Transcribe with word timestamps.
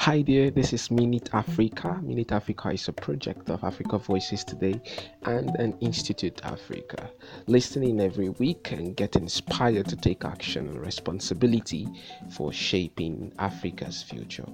Hi 0.00 0.22
there, 0.22 0.48
this 0.50 0.72
is 0.72 0.92
Minute 0.92 1.28
Africa. 1.32 2.00
Minute 2.04 2.30
Africa 2.30 2.70
is 2.70 2.86
a 2.86 2.92
project 2.92 3.50
of 3.50 3.64
Africa 3.64 3.98
Voices 3.98 4.44
Today 4.44 4.80
and 5.24 5.50
an 5.56 5.76
Institute 5.80 6.40
Africa. 6.44 7.10
Listening 7.48 8.00
every 8.00 8.28
week 8.28 8.70
and 8.70 8.94
get 8.96 9.16
inspired 9.16 9.88
to 9.88 9.96
take 9.96 10.24
action 10.24 10.68
and 10.68 10.80
responsibility 10.80 11.88
for 12.30 12.52
shaping 12.52 13.32
Africa's 13.40 14.00
future. 14.00 14.46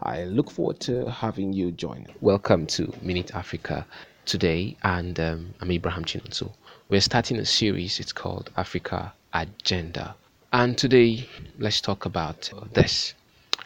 I 0.00 0.24
look 0.24 0.48
forward 0.48 0.78
to 0.82 1.10
having 1.10 1.52
you 1.52 1.72
join. 1.72 2.06
Welcome 2.20 2.64
to 2.68 2.94
Minute 3.02 3.34
Africa 3.34 3.84
today, 4.26 4.76
and 4.84 5.18
um, 5.18 5.54
I'm 5.60 5.72
Abraham 5.72 6.04
Chinonso. 6.04 6.52
We're 6.88 7.00
starting 7.00 7.38
a 7.38 7.44
series, 7.44 7.98
it's 7.98 8.12
called 8.12 8.50
Africa 8.56 9.12
Agenda. 9.32 10.14
And 10.52 10.78
today, 10.78 11.28
let's 11.58 11.80
talk 11.80 12.04
about 12.06 12.48
this 12.74 13.14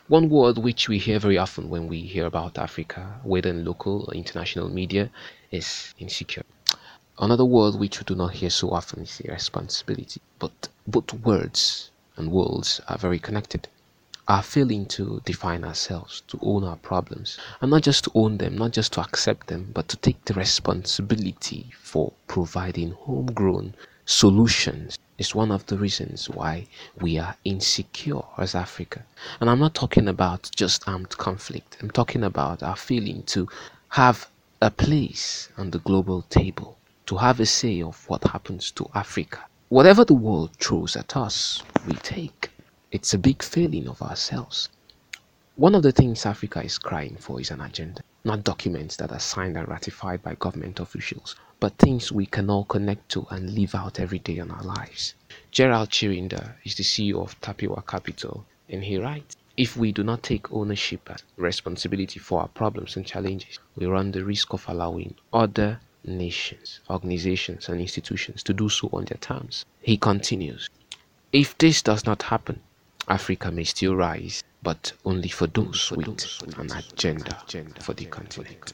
one 0.09 0.30
word 0.30 0.56
which 0.56 0.88
we 0.88 0.98
hear 0.98 1.18
very 1.18 1.36
often 1.36 1.68
when 1.68 1.86
we 1.86 2.00
hear 2.00 2.25
about 2.25 2.57
Africa, 2.57 3.21
whether 3.22 3.50
in 3.50 3.62
local 3.62 4.07
or 4.08 4.14
international 4.14 4.71
media, 4.71 5.11
is 5.50 5.94
insecure. 5.99 6.44
Another 7.18 7.44
word 7.44 7.75
which 7.75 7.99
we 7.99 8.04
do 8.04 8.14
not 8.14 8.32
hear 8.32 8.49
so 8.49 8.71
often 8.71 9.02
is 9.02 9.21
irresponsibility. 9.21 10.22
But 10.39 10.68
both 10.86 11.13
words 11.13 11.90
and 12.16 12.32
worlds 12.32 12.80
are 12.89 12.96
very 12.96 13.18
connected. 13.18 13.68
Our 14.29 14.43
failing 14.43 14.86
to 14.86 15.21
define 15.26 15.63
ourselves, 15.63 16.22
to 16.29 16.38
own 16.40 16.64
our 16.64 16.77
problems, 16.77 17.38
and 17.61 17.71
not 17.71 17.82
just 17.82 18.04
to 18.04 18.11
own 18.14 18.38
them, 18.38 18.57
not 18.57 18.72
just 18.72 18.94
to 18.94 19.02
accept 19.02 19.49
them, 19.49 19.72
but 19.75 19.88
to 19.88 19.99
take 19.99 20.25
the 20.25 20.35
responsibility 20.35 21.71
for 21.79 22.14
providing 22.27 22.93
homegrown 22.93 23.75
solutions 24.07 24.99
is 25.18 25.35
one 25.35 25.50
of 25.50 25.67
the 25.67 25.77
reasons 25.77 26.31
why 26.31 26.64
we 27.00 27.18
are 27.18 27.36
insecure 27.45 28.22
as 28.39 28.54
Africa. 28.54 29.04
And 29.41 29.50
I'm 29.50 29.58
not 29.58 29.75
talking 29.75 30.08
about 30.08 30.49
just 30.54 30.89
armed 30.89 31.18
conflict, 31.18 31.77
I'm 31.81 31.91
talking 31.91 32.22
about 32.22 32.62
our 32.62 32.77
feeling 32.77 33.25
to 33.25 33.48
have 33.91 34.28
a 34.62 34.70
place 34.70 35.48
on 35.58 35.70
the 35.70 35.80
global 35.80 36.22
table, 36.22 36.78
to 37.06 37.16
have 37.16 37.41
a 37.41 37.46
say 37.46 37.83
of 37.83 38.08
what 38.08 38.22
happens 38.24 38.70
to 38.72 38.89
Africa. 38.94 39.41
Whatever 39.69 40.05
the 40.05 40.14
world 40.14 40.56
throws 40.56 40.96
at 40.96 41.16
us, 41.16 41.62
we 41.86 41.94
take. 41.94 42.50
It's 42.91 43.12
a 43.12 43.19
big 43.19 43.42
failing 43.42 43.89
of 43.89 44.00
ourselves. 44.00 44.69
One 45.56 45.74
of 45.74 45.83
the 45.83 45.92
things 45.92 46.24
Africa 46.24 46.62
is 46.62 46.78
crying 46.78 47.16
for 47.16 47.41
is 47.41 47.50
an 47.50 47.61
agenda, 47.61 48.02
not 48.24 48.44
documents 48.44 48.97
that 48.97 49.12
are 49.12 49.20
signed 49.20 49.56
and 49.56 49.69
ratified 49.69 50.22
by 50.22 50.34
government 50.34 50.80
officials, 50.80 51.36
but 51.61 51.77
things 51.78 52.12
we 52.12 52.27
can 52.27 52.50
all 52.50 52.64
connect 52.64 53.08
to 53.08 53.27
and 53.30 53.55
live 53.55 53.74
out 53.74 53.98
every 53.98 54.19
day 54.19 54.38
in 54.38 54.50
our 54.50 54.62
lives. 54.62 55.14
Gerald 55.50 55.91
Chirinda 55.91 56.55
is 56.64 56.74
the 56.74 56.83
CEO 56.83 57.22
of 57.22 57.41
Tapiwa 57.41 57.86
Capital, 57.86 58.44
and 58.69 58.84
he 58.84 58.98
writes 58.98 59.36
If 59.56 59.77
we 59.77 59.92
do 59.92 60.02
not 60.02 60.22
take 60.22 60.52
ownership 60.52 61.08
and 61.08 61.22
responsibility 61.36 62.19
for 62.20 62.42
our 62.42 62.48
problems 62.48 62.96
and 62.96 63.06
challenges, 63.06 63.58
we 63.77 63.86
run 63.86 64.12
the 64.12 64.24
risk 64.24 64.52
of 64.52 64.64
allowing 64.69 65.14
other 65.33 65.80
nations, 66.05 66.80
organizations, 66.89 67.69
and 67.69 67.80
institutions 67.80 68.42
to 68.44 68.52
do 68.55 68.69
so 68.69 68.89
on 68.92 69.05
their 69.05 69.19
terms. 69.19 69.64
He 69.80 69.96
continues 69.96 70.69
If 71.33 71.58
this 71.58 71.83
does 71.83 72.06
not 72.06 72.22
happen, 72.22 72.61
Africa 73.08 73.50
may 73.50 73.64
still 73.64 73.96
rise, 73.96 74.44
but 74.62 74.92
only 75.05 75.28
for 75.28 75.47
those 75.48 75.91
with 75.92 76.59
an 76.59 76.73
agenda 76.73 77.37
for 77.81 77.95
the 77.95 78.05
continent. 78.06 78.73